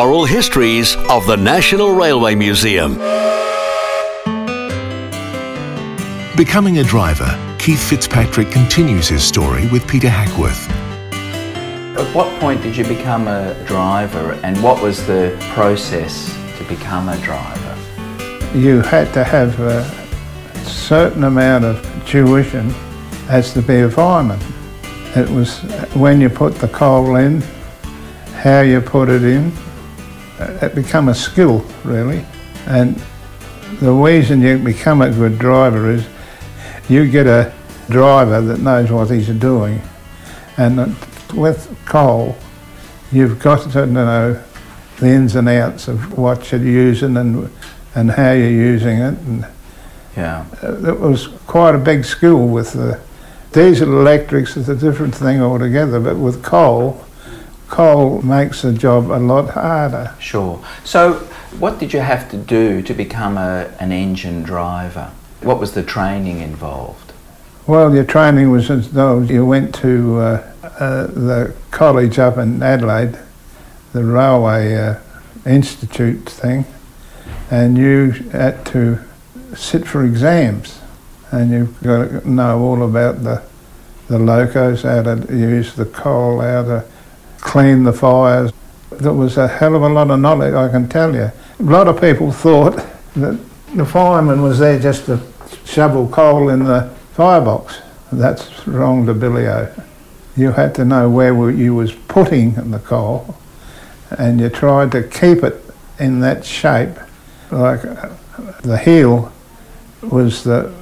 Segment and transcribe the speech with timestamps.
[0.00, 2.94] Oral Histories of the National Railway Museum.
[6.38, 10.70] Becoming a driver, Keith Fitzpatrick continues his story with Peter Hackworth.
[11.98, 17.10] At what point did you become a driver and what was the process to become
[17.10, 17.76] a driver?
[18.56, 19.84] You had to have a
[20.64, 22.72] certain amount of tuition
[23.28, 24.40] as to be a fireman.
[25.14, 25.58] It was
[25.92, 27.42] when you put the coal in,
[28.36, 29.52] how you put it in.
[30.40, 32.24] It became a skill, really.
[32.66, 33.00] And
[33.80, 36.06] the reason you become a good driver is
[36.88, 37.52] you get a
[37.88, 39.80] driver that knows what he's doing.
[40.56, 40.96] And
[41.34, 42.36] with coal,
[43.12, 44.42] you've got to know
[44.98, 47.50] the ins and outs of what you're using and
[47.94, 49.18] and how you're using it.
[49.26, 49.46] And
[50.16, 50.44] Yeah.
[50.62, 52.98] uh, it was quite a big skill with the
[53.52, 57.04] diesel electrics is a different thing altogether, but with coal,
[57.70, 60.14] coal makes the job a lot harder.
[60.18, 60.62] Sure.
[60.84, 61.14] So,
[61.58, 65.12] what did you have to do to become a, an engine driver?
[65.40, 67.12] What was the training involved?
[67.66, 72.62] Well, your training was as though you went to uh, uh, the college up in
[72.62, 73.18] Adelaide,
[73.92, 74.98] the Railway uh,
[75.46, 76.66] Institute thing,
[77.50, 78.98] and you had to
[79.54, 80.80] sit for exams,
[81.30, 83.42] and you've got to know all about the
[84.08, 86.84] the locos, how to use the coal, how to
[87.40, 88.52] clean the fires.
[88.90, 91.30] There was a hell of a lot of knowledge, I can tell you.
[91.58, 92.76] A lot of people thought
[93.16, 93.38] that
[93.74, 95.20] the fireman was there just to
[95.64, 97.80] shovel coal in the firebox.
[98.12, 99.72] That's wrong to Billy O.
[100.36, 103.36] You had to know where you was putting the coal,
[104.10, 105.62] and you tried to keep it
[105.98, 106.96] in that shape.
[107.50, 108.10] Like uh,
[108.62, 109.32] the heel
[110.02, 110.72] was the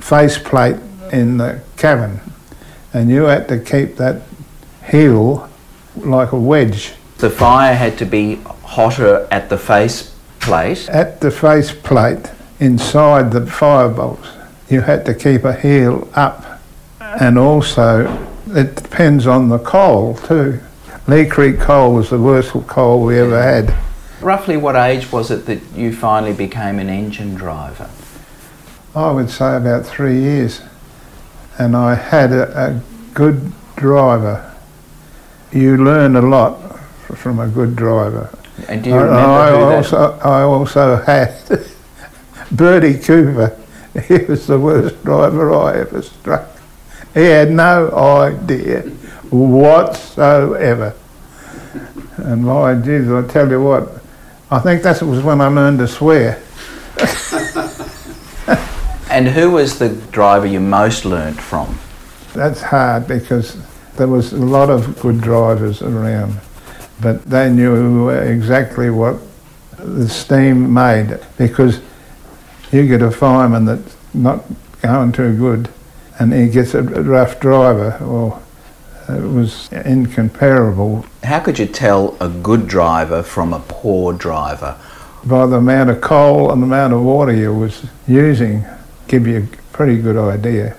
[0.00, 0.76] faceplate
[1.12, 2.20] in the cabin,
[2.92, 4.22] and you had to keep that
[4.88, 5.48] heel
[5.98, 10.88] like a wedge The fire had to be hotter at the face plate.
[10.88, 12.30] at the face plate,
[12.60, 14.28] inside the firebox.
[14.68, 16.60] You had to keep a heel up,
[17.00, 20.60] and also it depends on the coal too.
[21.06, 23.74] Leigh Creek coal was the worst coal we ever had.
[24.20, 27.88] Roughly what age was it that you finally became an engine driver?
[28.94, 30.62] I would say about three years,
[31.58, 32.80] and I had a, a
[33.14, 34.52] good driver.
[35.52, 36.78] You learn a lot
[37.14, 38.30] from a good driver.
[38.68, 41.66] And do you I, remember I that also, I also had
[42.52, 43.58] Bertie Cooper.
[44.08, 46.48] He was the worst driver I ever struck.
[47.14, 48.82] He had no idea
[49.30, 50.94] whatsoever.
[52.18, 54.02] And my Jesus, I tell you what,
[54.50, 56.42] I think that was when I learned to swear.
[59.08, 61.78] And who was the driver you most learnt from?
[62.34, 63.56] That's hard because
[63.96, 66.40] there was a lot of good drivers around,
[67.00, 69.16] but they knew exactly what
[69.78, 71.80] the steam made because
[72.72, 74.44] you get a fireman that's not
[74.82, 75.68] going too good
[76.18, 78.42] and he gets a rough driver, well,
[79.08, 84.76] it uh, was incomparable How could you tell a good driver from a poor driver?
[85.26, 88.64] by the amount of coal and the amount of water you was using
[89.08, 90.76] give you a pretty good idea.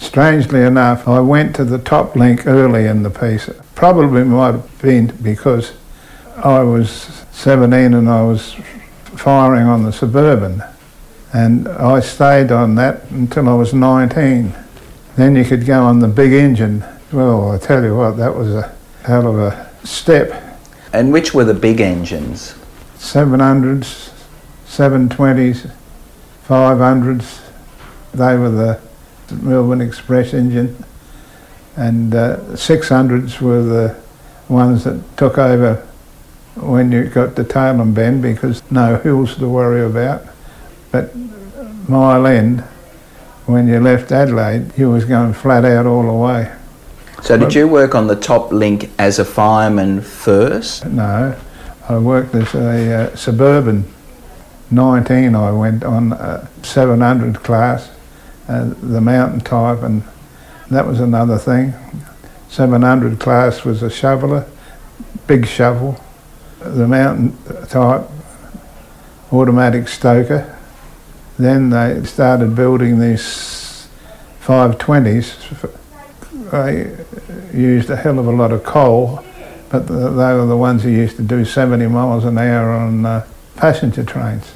[0.00, 3.50] Strangely enough, I went to the top link early in the piece.
[3.74, 5.74] Probably might have been because
[6.36, 6.90] I was
[7.32, 8.54] 17 and I was
[9.04, 10.64] firing on the Suburban.
[11.34, 14.54] And I stayed on that until I was 19.
[15.16, 16.82] Then you could go on the big engine.
[17.12, 18.74] Well, I tell you what, that was a
[19.04, 20.58] hell of a step.
[20.94, 22.54] And which were the big engines?
[22.96, 24.12] 700s,
[24.66, 25.70] 720s,
[26.46, 27.40] 500s.
[28.12, 28.80] They were the
[29.32, 30.84] Melbourne Express engine.
[31.76, 33.96] And uh, 600s were the
[34.48, 35.86] ones that took over
[36.56, 40.24] when you got to Tailem Bend because no hills to worry about.
[40.90, 41.14] But
[41.88, 42.60] Mile End,
[43.46, 46.52] when you left Adelaide, you was going flat out all the way.
[47.22, 50.86] So did you work on the top link as a fireman first?
[50.86, 51.38] No,
[51.88, 53.84] I worked as a uh, suburban.
[54.70, 57.90] 19, I went on a 700 class,
[58.50, 60.02] uh, the mountain type, and
[60.72, 61.72] that was another thing.
[62.48, 64.44] 700 class was a shoveler,
[65.28, 66.00] big shovel.
[66.58, 67.38] The mountain
[67.68, 68.08] type,
[69.30, 70.58] automatic stoker.
[71.38, 73.88] Then they started building these
[74.42, 75.70] 520s.
[76.50, 79.24] They used a hell of a lot of coal,
[79.68, 83.24] but they were the ones who used to do 70 miles an hour on uh,
[83.54, 84.52] passenger trains.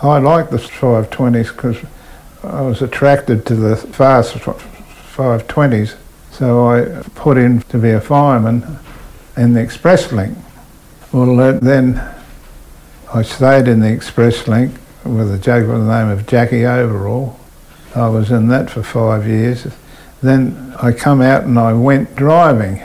[0.00, 1.76] I liked the 520s because
[2.42, 5.96] I was attracted to the fast 520s,
[6.30, 8.78] so I put in to be a fireman
[9.36, 10.36] in the express link.
[11.12, 12.00] Well, then
[13.12, 14.72] I stayed in the Express Link
[15.04, 17.40] with a joke by the name of Jackie Overall.
[17.96, 19.66] I was in that for five years.
[20.22, 22.80] Then I come out and I went driving.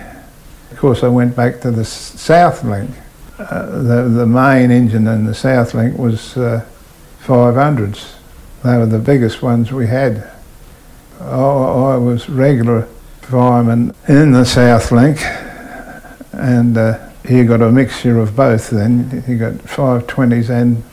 [0.72, 2.90] Of course, I went back to the South Link.
[3.38, 6.66] Uh, the, the main engine in the South Link was uh,
[7.24, 8.16] 500s.
[8.66, 10.28] They were the biggest ones we had.
[11.22, 12.88] I, I was regular
[13.22, 15.20] fireman in the South Link,
[16.32, 18.72] and uh, you got a mixture of both.
[18.72, 20.84] Then you got 520s and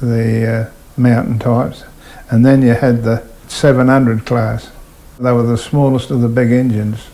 [0.00, 1.82] the uh, mountain types,
[2.30, 4.70] and then you had the 700 class.
[5.18, 7.08] They were the smallest of the big engines.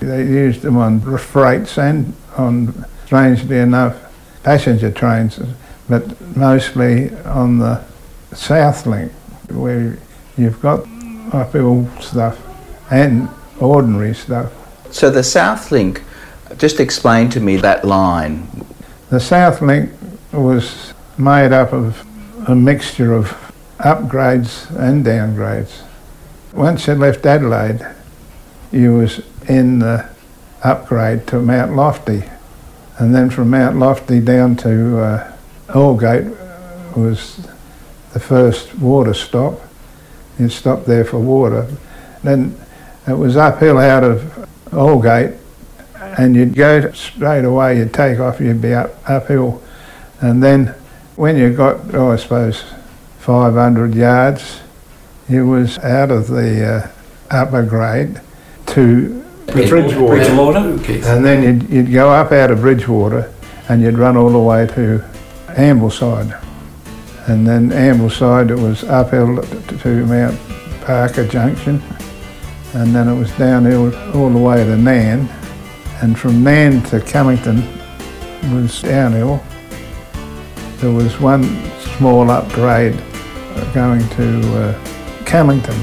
[0.00, 3.96] They used them on freights and on, strangely enough,
[4.42, 5.38] passenger trains,
[5.88, 7.84] but mostly on the
[8.32, 9.12] South Link,
[9.56, 9.98] where
[10.36, 10.86] you've got
[11.32, 12.40] uphill stuff
[12.90, 13.28] and
[13.60, 14.52] ordinary stuff.
[14.92, 16.02] So the South Link,
[16.58, 18.48] just explain to me that line.
[19.10, 19.90] The South Link
[20.32, 22.06] was made up of
[22.48, 23.30] a mixture of
[23.78, 25.82] upgrades and downgrades.
[26.52, 27.86] Once you left Adelaide,
[28.72, 30.08] you was in the
[30.62, 32.24] upgrade to Mount Lofty,
[32.98, 35.32] and then from Mount Lofty down to uh,
[35.68, 36.34] Aldgate
[36.96, 37.46] was
[38.16, 39.60] the first water stop.
[40.38, 41.68] You stopped there for water.
[42.22, 42.58] Then
[43.06, 45.36] it was uphill out of Aldgate,
[46.16, 47.76] and you'd go straight away.
[47.76, 48.40] You'd take off.
[48.40, 49.62] You'd be up uphill,
[50.22, 50.68] and then
[51.16, 52.64] when you got, oh, I suppose,
[53.18, 54.60] 500 yards,
[55.28, 56.90] you was out of the uh,
[57.30, 58.18] upper grade
[58.68, 60.06] to Bridgewater.
[60.06, 60.58] Bridgewater.
[60.80, 61.02] Okay.
[61.04, 63.30] and then you'd, you'd go up out of Bridgewater
[63.68, 65.04] and you'd run all the way to
[65.48, 66.45] Ambleside.
[67.28, 70.38] And then Ambleside, it was uphill to, Mount
[70.86, 71.82] Barker Junction.
[72.74, 75.28] And then it was downhill all the way to Nan.
[76.02, 77.64] And from Nan to Cummington
[78.54, 79.42] was downhill.
[80.76, 81.42] There was one
[81.96, 82.94] small upgrade
[83.72, 85.74] going to uh, Cummington.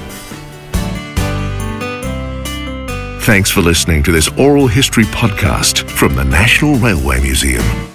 [3.21, 7.92] Thanks for listening to this oral history podcast from the National Railway Museum.